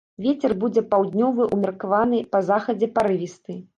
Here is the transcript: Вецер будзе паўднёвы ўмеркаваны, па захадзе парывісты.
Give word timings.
Вецер 0.25 0.53
будзе 0.61 0.83
паўднёвы 0.93 1.47
ўмеркаваны, 1.57 2.23
па 2.33 2.39
захадзе 2.49 2.87
парывісты. 2.97 3.59